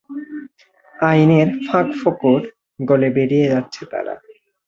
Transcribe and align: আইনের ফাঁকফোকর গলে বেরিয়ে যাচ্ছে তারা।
আইনের 0.95 1.47
ফাঁকফোকর 1.65 2.41
গলে 2.79 3.09
বেরিয়ে 3.15 3.47
যাচ্ছে 3.47 3.81
তারা। 3.85 4.13